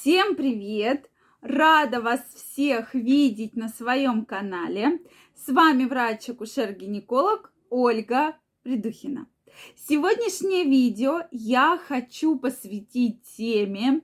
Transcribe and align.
Всем 0.00 0.34
привет! 0.34 1.10
Рада 1.42 2.00
вас 2.00 2.22
всех 2.34 2.94
видеть 2.94 3.54
на 3.54 3.68
своем 3.68 4.24
канале. 4.24 4.98
С 5.34 5.52
вами 5.52 5.84
врач-акушер-гинеколог 5.84 7.52
Ольга 7.68 8.38
Придухина. 8.62 9.26
Сегодняшнее 9.76 10.64
видео 10.64 11.24
я 11.30 11.78
хочу 11.86 12.38
посвятить 12.38 13.20
теме 13.36 14.00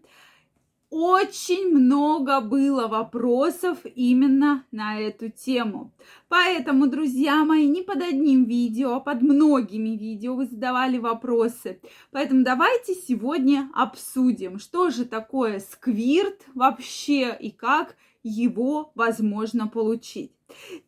очень 0.91 1.71
много 1.77 2.41
было 2.41 2.87
вопросов 2.87 3.79
именно 3.85 4.65
на 4.71 5.01
эту 5.01 5.31
тему. 5.31 5.93
Поэтому, 6.29 6.87
друзья 6.87 7.45
мои, 7.45 7.67
не 7.67 7.83
под 7.83 8.03
одним 8.03 8.45
видео, 8.45 8.95
а 8.95 9.01
под 9.01 9.23
многими 9.23 9.97
видео 9.97 10.35
вы 10.35 10.47
задавали 10.47 10.99
вопросы. 10.99 11.81
Поэтому 12.13 12.45
давайте 12.45 12.95
сегодня 12.95 13.71
обсудим, 13.75 14.59
что 14.59 14.91
же 14.91 15.05
такое 15.05 15.61
сквирт 15.61 16.43
вообще 16.55 17.37
и 17.39 17.51
как 17.51 17.97
его 18.23 18.93
возможно 18.95 19.69
получить. 19.69 20.33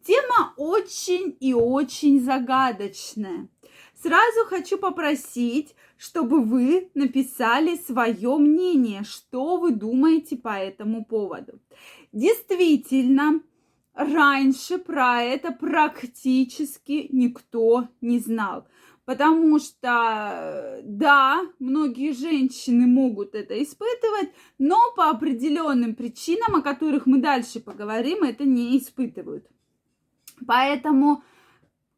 Тема 0.05 0.55
очень 0.57 1.37
и 1.41 1.55
очень 1.55 2.21
загадочная. 2.21 3.49
Сразу 4.01 4.45
хочу 4.47 4.79
попросить, 4.79 5.75
чтобы 5.97 6.41
вы 6.41 6.89
написали 6.95 7.77
свое 7.77 8.37
мнение, 8.37 9.03
что 9.03 9.57
вы 9.57 9.73
думаете 9.73 10.37
по 10.37 10.57
этому 10.57 11.05
поводу. 11.05 11.59
Действительно, 12.13 13.41
раньше 13.95 14.79
про 14.79 15.23
это 15.23 15.51
практически 15.51 17.09
никто 17.11 17.89
не 18.01 18.21
знал. 18.21 18.69
Потому 19.05 19.59
что, 19.59 20.81
да, 20.85 21.41
многие 21.59 22.13
женщины 22.13 22.87
могут 22.87 23.35
это 23.35 23.61
испытывать, 23.61 24.29
но 24.59 24.93
по 24.95 25.09
определенным 25.11 25.95
причинам, 25.97 26.55
о 26.55 26.63
которых 26.63 27.07
мы 27.07 27.19
дальше 27.19 27.59
поговорим, 27.59 28.23
это 28.23 28.45
не 28.45 28.79
испытывают. 28.79 29.47
Поэтому 30.47 31.25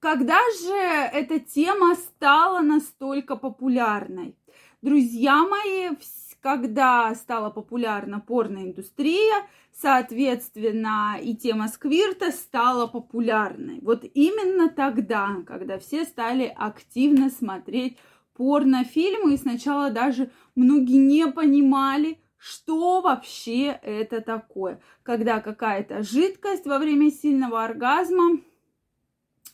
когда 0.01 0.39
же 0.63 0.73
эта 0.73 1.39
тема 1.39 1.95
стала 1.95 2.61
настолько 2.61 3.37
популярной? 3.37 4.35
Друзья 4.83 5.45
мои, 5.45 5.91
когда 6.41 7.15
стала 7.15 7.51
популярна 7.51 8.19
порноиндустрия, 8.19 9.47
соответственно, 9.79 11.19
и 11.23 11.37
тема 11.37 11.69
сквирта 11.69 12.33
стала 12.33 12.87
популярной. 12.87 13.81
Вот 13.83 14.05
именно 14.15 14.71
тогда, 14.71 15.37
когда 15.47 15.79
все 15.79 16.05
стали 16.05 16.53
активно 16.57 17.29
смотреть 17.29 17.99
порнофильмы, 18.35 19.35
и 19.35 19.37
сначала 19.37 19.91
даже 19.91 20.31
многие 20.55 20.97
не 20.97 21.27
понимали, 21.27 22.19
что 22.39 23.03
вообще 23.03 23.79
это 23.83 24.23
такое, 24.23 24.81
когда 25.03 25.41
какая-то 25.41 26.03
жидкость 26.03 26.65
во 26.65 26.79
время 26.79 27.11
сильного 27.11 27.63
оргазма 27.63 28.41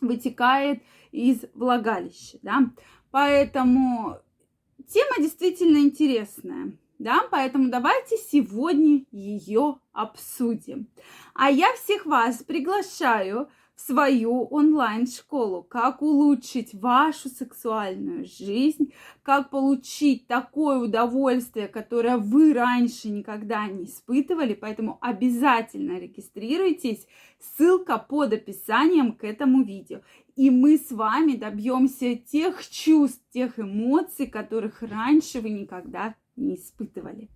вытекает 0.01 0.83
из 1.13 1.45
влагалища, 1.55 2.39
да. 2.43 2.71
Поэтому 3.11 4.19
тема 4.89 5.17
действительно 5.19 5.79
интересная, 5.79 6.73
да, 6.99 7.27
поэтому 7.31 7.71
давайте 7.71 8.17
сегодня 8.17 9.05
ее 9.11 9.79
обсудим. 9.93 10.89
А 11.35 11.51
я 11.51 11.73
всех 11.75 12.07
вас 12.07 12.43
приглашаю 12.43 13.49
свою 13.77 14.45
онлайн-школу, 14.45 15.63
как 15.63 16.01
улучшить 16.01 16.75
вашу 16.75 17.29
сексуальную 17.29 18.25
жизнь, 18.25 18.93
как 19.23 19.51
получить 19.51 20.27
такое 20.27 20.79
удовольствие, 20.79 21.69
которое 21.69 22.17
вы 22.17 22.55
раньше 22.55 23.11
никогда 23.11 23.67
не 23.69 23.85
испытывали. 23.85 24.55
Поэтому 24.55 24.99
обязательно 25.03 25.99
регистрируйтесь. 25.99 27.07
Ссылка 27.39 27.99
под 27.99 28.33
описанием 28.33 29.13
к 29.13 29.25
этому 29.25 29.63
видео. 29.63 30.01
И 30.37 30.51
мы 30.51 30.79
с 30.79 30.91
вами 30.91 31.33
добьемся 31.37 32.17
тех 32.17 32.67
чувств, 32.69 33.23
тех 33.31 33.59
эмоций, 33.59 34.27
которых 34.27 34.83
раньше 34.83 35.41
вы 35.41 35.51
никогда 35.51 36.15
не 36.35 36.57
испытывали. 36.57 37.29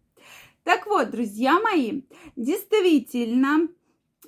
Так 0.65 0.87
вот, 0.87 1.11
друзья 1.11 1.59
мои, 1.61 2.03
действительно, 2.37 3.69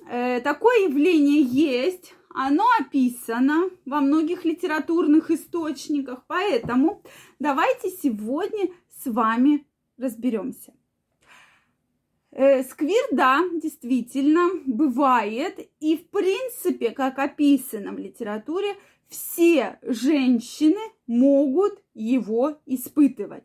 такое 0.05 0.87
явление 0.87 1.41
есть, 1.41 2.13
оно 2.33 2.65
описано 2.79 3.69
во 3.85 4.01
многих 4.01 4.43
литературных 4.43 5.31
источниках, 5.31 6.23
поэтому 6.27 7.01
давайте 7.39 7.89
сегодня 7.89 8.69
с 8.89 9.05
вами 9.05 9.65
разберемся. 9.97 10.73
Э, 12.31 12.63
сквир, 12.63 13.03
да, 13.11 13.41
действительно, 13.61 14.49
бывает, 14.65 15.69
и 15.79 15.97
в 15.97 16.09
принципе, 16.09 16.89
как 16.89 17.19
описано 17.19 17.91
в 17.91 17.99
литературе, 17.99 18.75
все 19.07 19.77
женщины 19.83 20.79
могут 21.05 21.83
его 21.93 22.57
испытывать. 22.65 23.43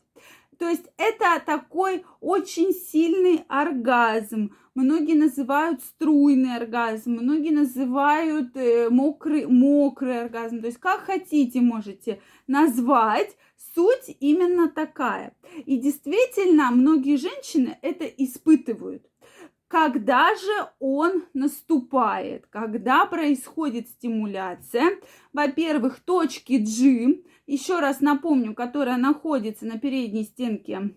То 0.59 0.69
есть 0.69 0.87
это 0.97 1.41
такой 1.45 2.05
очень 2.21 2.73
сильный 2.73 3.45
оргазм. 3.49 4.55
Многие 4.75 5.15
называют 5.15 5.83
струйный 5.83 6.57
оргазм, 6.57 7.13
многие 7.13 7.51
называют 7.51 8.57
э, 8.57 8.89
мокрый, 8.91 9.47
мокрый 9.47 10.21
оргазм. 10.21 10.61
То 10.61 10.67
есть 10.67 10.79
как 10.79 11.01
хотите 11.01 11.61
можете 11.61 12.21
назвать. 12.47 13.37
Суть 13.75 14.17
именно 14.21 14.69
такая. 14.69 15.37
И 15.67 15.79
действительно, 15.79 16.71
многие 16.71 17.17
женщины 17.17 17.77
это 17.83 18.05
испытывают. 18.05 19.08
Когда 19.69 20.35
же 20.35 20.71
он 20.79 21.25
наступает? 21.35 22.47
Когда 22.47 23.05
происходит 23.05 23.89
стимуляция? 23.89 24.99
Во-первых, 25.35 26.01
точки 26.01 26.55
G, 26.55 27.23
еще 27.47 27.79
раз 27.79 28.01
напомню, 28.01 28.55
которая 28.55 28.97
находится 28.97 29.67
на 29.67 29.79
передней 29.79 30.25
стенке 30.25 30.95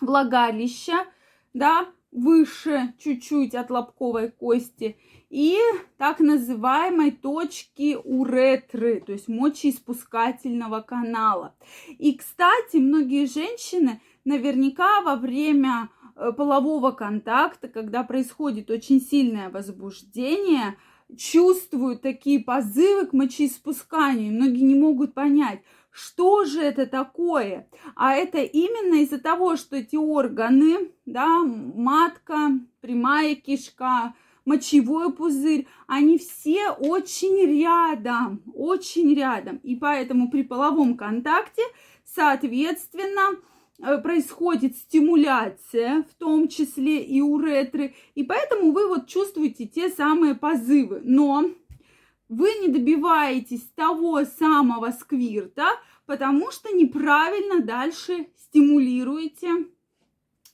влагалища, 0.00 1.04
да, 1.52 1.88
выше 2.10 2.94
чуть-чуть 2.98 3.54
от 3.54 3.70
лобковой 3.70 4.30
кости, 4.30 4.96
и 5.28 5.58
так 5.96 6.18
называемой 6.18 7.12
точки 7.12 7.96
уретры, 8.02 9.00
то 9.00 9.12
есть 9.12 9.28
мочеиспускательного 9.28 10.80
канала. 10.80 11.54
И, 11.88 12.14
кстати, 12.14 12.78
многие 12.78 13.26
женщины 13.26 14.00
наверняка 14.24 15.02
во 15.02 15.14
время 15.14 15.88
полового 16.36 16.90
контакта, 16.90 17.68
когда 17.68 18.02
происходит 18.02 18.70
очень 18.70 19.00
сильное 19.00 19.50
возбуждение, 19.50 20.76
чувствуют 21.16 22.02
такие 22.02 22.40
позывы 22.40 23.06
к 23.06 23.12
мочеиспусканию. 23.12 24.32
Многие 24.32 24.62
не 24.62 24.74
могут 24.74 25.14
понять, 25.14 25.60
что 25.90 26.44
же 26.44 26.60
это 26.60 26.86
такое? 26.86 27.68
А 27.96 28.14
это 28.14 28.38
именно 28.38 29.02
из-за 29.02 29.18
того, 29.18 29.56
что 29.56 29.76
эти 29.76 29.96
органы, 29.96 30.92
да, 31.04 31.42
матка, 31.42 32.52
прямая 32.80 33.34
кишка, 33.34 34.14
мочевой 34.44 35.12
пузырь, 35.12 35.66
они 35.86 36.18
все 36.18 36.70
очень 36.70 37.60
рядом, 37.60 38.42
очень 38.54 39.14
рядом. 39.14 39.56
И 39.62 39.74
поэтому 39.74 40.30
при 40.30 40.42
половом 40.42 40.96
контакте, 40.96 41.62
соответственно, 42.04 43.36
Э, 43.36 43.59
происходит 44.02 44.76
стимуляция, 44.76 46.04
в 46.04 46.14
том 46.14 46.48
числе 46.48 47.02
и 47.02 47.20
уретры, 47.20 47.94
и 48.14 48.24
поэтому 48.24 48.72
вы 48.72 48.88
вот 48.88 49.06
чувствуете 49.06 49.66
те 49.66 49.88
самые 49.88 50.34
позывы. 50.34 51.00
Но 51.02 51.50
вы 52.28 52.54
не 52.60 52.68
добиваетесь 52.68 53.68
того 53.74 54.24
самого 54.24 54.90
сквирта, 54.92 55.66
потому 56.06 56.50
что 56.50 56.74
неправильно 56.74 57.60
дальше 57.60 58.28
стимулируете 58.36 59.66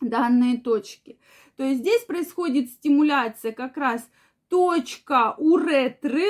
данные 0.00 0.58
точки. 0.58 1.18
То 1.56 1.64
есть 1.64 1.80
здесь 1.80 2.02
происходит 2.04 2.70
стимуляция 2.70 3.52
как 3.52 3.76
раз 3.76 4.08
точка 4.48 5.34
уретры, 5.38 6.26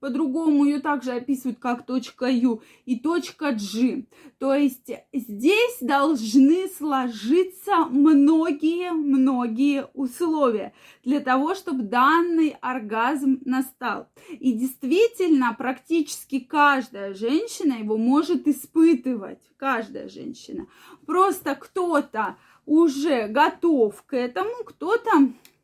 по-другому 0.00 0.64
ее 0.64 0.80
также 0.80 1.12
описывают 1.12 1.58
как 1.58 1.86
точка 1.86 2.26
Ю 2.26 2.62
и 2.86 2.98
точка 2.98 3.52
G. 3.52 4.06
То 4.38 4.54
есть 4.54 4.90
здесь 5.12 5.76
должны 5.80 6.68
сложиться 6.68 7.84
многие-многие 7.90 9.86
условия 9.94 10.72
для 11.04 11.20
того, 11.20 11.54
чтобы 11.54 11.82
данный 11.82 12.56
оргазм 12.60 13.40
настал. 13.44 14.08
И 14.30 14.52
действительно, 14.52 15.54
практически 15.56 16.40
каждая 16.40 17.14
женщина 17.14 17.74
его 17.74 17.96
может 17.96 18.48
испытывать. 18.48 19.40
Каждая 19.58 20.08
женщина. 20.08 20.66
Просто 21.04 21.54
кто-то 21.54 22.36
уже 22.64 23.28
готов 23.28 24.02
к 24.04 24.16
этому, 24.16 24.64
кто-то 24.64 25.10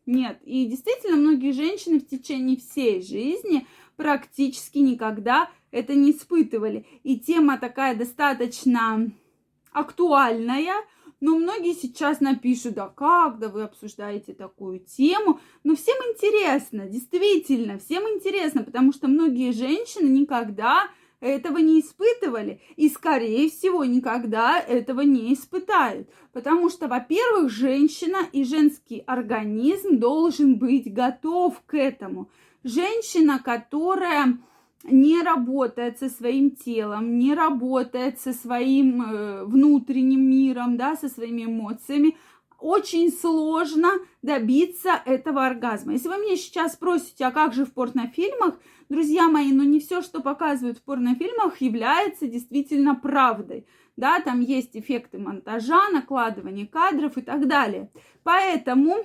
нет. 0.06 0.40
И 0.44 0.66
действительно, 0.66 1.16
многие 1.16 1.52
женщины 1.52 2.00
в 2.00 2.06
течение 2.06 2.56
всей 2.56 3.02
жизни 3.02 3.66
практически 3.96 4.78
никогда 4.78 5.50
это 5.70 5.94
не 5.94 6.12
испытывали. 6.12 6.86
И 7.02 7.18
тема 7.18 7.58
такая 7.58 7.94
достаточно 7.96 9.10
актуальная, 9.72 10.84
Но 11.20 11.38
многие 11.38 11.72
сейчас 11.72 12.20
напишут, 12.20 12.74
да 12.74 12.88
как, 12.88 13.38
да 13.38 13.48
вы 13.48 13.62
обсуждаете 13.62 14.34
такую 14.34 14.80
тему. 14.80 15.40
Но 15.64 15.74
всем 15.74 15.96
интересно, 16.12 16.86
действительно, 16.86 17.78
всем 17.78 18.02
интересно, 18.04 18.62
потому 18.62 18.92
что 18.92 19.08
многие 19.08 19.52
женщины 19.52 20.08
никогда 20.08 20.88
этого 21.20 21.58
не 21.58 21.80
испытывали 21.80 22.60
и, 22.76 22.88
скорее 22.88 23.48
всего, 23.48 23.84
никогда 23.84 24.60
этого 24.60 25.00
не 25.00 25.32
испытают. 25.32 26.08
Потому 26.32 26.68
что, 26.68 26.88
во-первых, 26.88 27.50
женщина 27.50 28.18
и 28.32 28.44
женский 28.44 29.02
организм 29.06 29.98
должен 29.98 30.56
быть 30.56 30.92
готов 30.92 31.60
к 31.66 31.74
этому. 31.74 32.30
Женщина, 32.64 33.38
которая 33.38 34.38
не 34.84 35.22
работает 35.22 35.98
со 35.98 36.08
своим 36.08 36.50
телом, 36.50 37.18
не 37.18 37.34
работает 37.34 38.20
со 38.20 38.32
своим 38.32 39.02
э, 39.02 39.44
внутренним 39.44 40.28
миром, 40.28 40.76
да, 40.76 40.96
со 40.96 41.08
своими 41.08 41.44
эмоциями, 41.44 42.16
очень 42.66 43.12
сложно 43.12 43.92
добиться 44.22 45.00
этого 45.04 45.46
оргазма. 45.46 45.92
Если 45.92 46.08
вы 46.08 46.16
меня 46.18 46.36
сейчас 46.36 46.72
спросите, 46.72 47.24
а 47.24 47.30
как 47.30 47.54
же 47.54 47.64
в 47.64 47.72
порнофильмах, 47.72 48.58
друзья 48.88 49.28
мои, 49.28 49.52
ну 49.52 49.62
не 49.62 49.78
все, 49.78 50.02
что 50.02 50.20
показывают 50.20 50.78
в 50.78 50.82
порнофильмах, 50.82 51.60
является 51.60 52.26
действительно 52.26 52.96
правдой. 52.96 53.68
Да, 53.96 54.18
там 54.18 54.40
есть 54.40 54.76
эффекты 54.76 55.18
монтажа, 55.18 55.90
накладывание 55.90 56.66
кадров 56.66 57.16
и 57.16 57.22
так 57.22 57.46
далее. 57.46 57.88
Поэтому, 58.24 58.96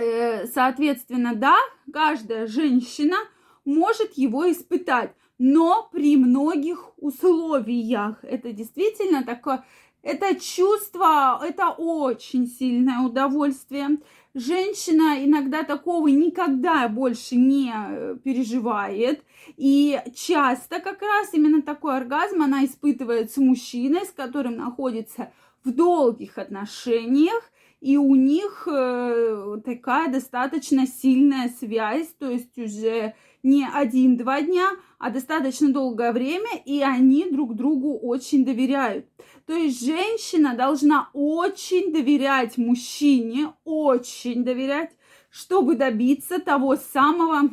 э, 0.00 0.46
соответственно, 0.46 1.34
да, 1.34 1.56
каждая 1.92 2.46
женщина 2.46 3.16
может 3.64 4.12
его 4.12 4.48
испытать, 4.48 5.12
но 5.36 5.88
при 5.90 6.16
многих 6.16 6.92
условиях. 6.96 8.22
Это 8.22 8.52
действительно 8.52 9.24
такое 9.24 9.64
это 10.02 10.34
чувство, 10.38 11.40
это 11.44 11.70
очень 11.70 12.46
сильное 12.46 13.00
удовольствие. 13.00 13.98
Женщина 14.34 15.24
иногда 15.24 15.62
такого 15.62 16.08
никогда 16.08 16.88
больше 16.88 17.36
не 17.36 17.72
э, 17.72 18.16
переживает. 18.24 19.22
И 19.56 20.00
часто 20.14 20.80
как 20.80 21.02
раз 21.02 21.34
именно 21.34 21.62
такой 21.62 21.96
оргазм 21.96 22.42
она 22.42 22.64
испытывает 22.64 23.30
с 23.30 23.36
мужчиной, 23.36 24.06
с 24.06 24.10
которым 24.10 24.56
находится 24.56 25.32
в 25.64 25.72
долгих 25.72 26.38
отношениях. 26.38 27.42
И 27.82 27.96
у 27.96 28.14
них 28.14 28.68
э, 28.70 29.56
такая 29.64 30.08
достаточно 30.08 30.86
сильная 30.86 31.48
связь, 31.48 32.06
то 32.16 32.30
есть 32.30 32.56
уже 32.56 33.16
не 33.42 33.66
один-два 33.66 34.40
дня, 34.42 34.70
а 35.00 35.10
достаточно 35.10 35.72
долгое 35.72 36.12
время, 36.12 36.62
и 36.64 36.80
они 36.80 37.28
друг 37.28 37.56
другу 37.56 37.98
очень 37.98 38.44
доверяют. 38.44 39.06
То 39.46 39.54
есть 39.54 39.84
женщина 39.84 40.54
должна 40.54 41.10
очень 41.12 41.92
доверять 41.92 42.56
мужчине, 42.56 43.52
очень 43.64 44.44
доверять, 44.44 44.92
чтобы 45.28 45.74
добиться 45.74 46.38
того 46.38 46.76
самого 46.76 47.50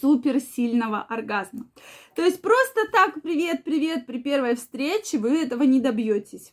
суперсильного 0.00 1.02
оргазма. 1.02 1.66
То 2.14 2.22
есть 2.22 2.40
просто 2.40 2.80
так 2.90 3.20
привет, 3.20 3.62
привет 3.62 4.06
при 4.06 4.22
первой 4.22 4.56
встрече 4.56 5.18
вы 5.18 5.42
этого 5.42 5.64
не 5.64 5.80
добьетесь. 5.80 6.50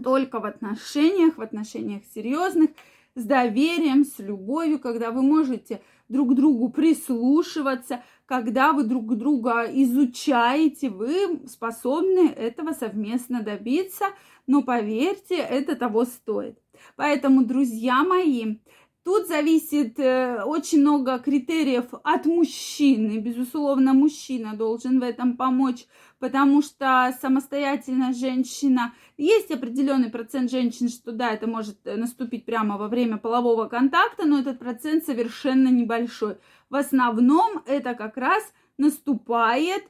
Только 0.00 0.40
в 0.40 0.44
отношениях, 0.44 1.36
в 1.36 1.42
отношениях 1.42 2.02
серьезных, 2.14 2.70
с 3.14 3.24
доверием, 3.24 4.04
с 4.04 4.18
любовью, 4.18 4.78
когда 4.78 5.10
вы 5.10 5.22
можете 5.22 5.82
друг 6.08 6.32
к 6.32 6.34
другу 6.34 6.70
прислушиваться, 6.70 8.02
когда 8.26 8.72
вы 8.72 8.84
друг 8.84 9.16
друга 9.16 9.64
изучаете, 9.64 10.88
вы 10.88 11.42
способны 11.46 12.28
этого 12.28 12.72
совместно 12.72 13.42
добиться, 13.42 14.06
но 14.46 14.62
поверьте, 14.62 15.36
это 15.36 15.76
того 15.76 16.04
стоит. 16.04 16.58
Поэтому, 16.96 17.44
друзья 17.44 18.02
мои, 18.02 18.58
Тут 19.04 19.26
зависит 19.26 19.98
э, 19.98 20.44
очень 20.44 20.80
много 20.80 21.18
критериев 21.18 21.86
от 22.04 22.24
мужчины. 22.24 23.18
Безусловно, 23.18 23.94
мужчина 23.94 24.54
должен 24.54 25.00
в 25.00 25.02
этом 25.02 25.36
помочь, 25.36 25.86
потому 26.20 26.62
что 26.62 27.12
самостоятельно 27.20 28.12
женщина... 28.12 28.94
Есть 29.16 29.50
определенный 29.50 30.08
процент 30.08 30.52
женщин, 30.52 30.88
что 30.88 31.10
да, 31.10 31.32
это 31.32 31.48
может 31.48 31.84
наступить 31.84 32.44
прямо 32.44 32.78
во 32.78 32.86
время 32.86 33.16
полового 33.16 33.66
контакта, 33.66 34.24
но 34.24 34.38
этот 34.38 34.60
процент 34.60 35.04
совершенно 35.04 35.68
небольшой. 35.68 36.36
В 36.70 36.76
основном 36.76 37.62
это 37.66 37.94
как 37.94 38.16
раз 38.16 38.52
наступает 38.78 39.82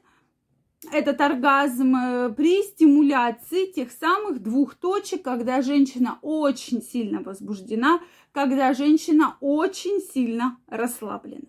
этот 0.91 1.21
оргазм 1.21 1.95
э, 1.95 2.29
при 2.35 2.61
стимуляции 2.63 3.71
тех 3.71 3.91
самых 3.91 4.41
двух 4.41 4.75
точек, 4.75 5.23
когда 5.23 5.61
женщина 5.61 6.19
очень 6.21 6.81
сильно 6.81 7.21
возбуждена, 7.21 7.99
когда 8.31 8.73
женщина 8.73 9.37
очень 9.39 9.99
сильно 10.01 10.57
расслаблена. 10.67 11.47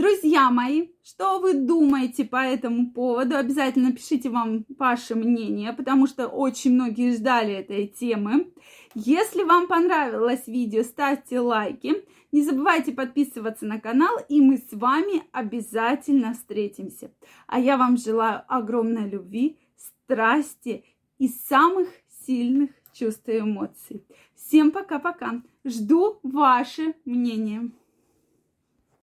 Друзья 0.00 0.50
мои, 0.50 0.88
что 1.04 1.40
вы 1.40 1.52
думаете 1.52 2.24
по 2.24 2.36
этому 2.36 2.90
поводу? 2.90 3.36
Обязательно 3.36 3.92
пишите 3.92 4.30
вам 4.30 4.64
ваше 4.78 5.14
мнение, 5.14 5.74
потому 5.74 6.06
что 6.06 6.26
очень 6.26 6.72
многие 6.72 7.14
ждали 7.14 7.52
этой 7.52 7.86
темы. 7.86 8.50
Если 8.94 9.42
вам 9.42 9.66
понравилось 9.66 10.46
видео, 10.46 10.84
ставьте 10.84 11.38
лайки. 11.38 12.02
Не 12.32 12.42
забывайте 12.42 12.92
подписываться 12.92 13.66
на 13.66 13.78
канал, 13.78 14.16
и 14.30 14.40
мы 14.40 14.56
с 14.56 14.72
вами 14.72 15.22
обязательно 15.32 16.32
встретимся. 16.32 17.10
А 17.46 17.60
я 17.60 17.76
вам 17.76 17.98
желаю 17.98 18.42
огромной 18.48 19.06
любви, 19.06 19.58
страсти 19.76 20.82
и 21.18 21.28
самых 21.28 21.88
сильных 22.26 22.70
чувств 22.94 23.28
и 23.28 23.40
эмоций. 23.40 24.02
Всем 24.34 24.70
пока-пока. 24.70 25.42
Жду 25.62 26.20
ваше 26.22 26.94
мнение. 27.04 27.70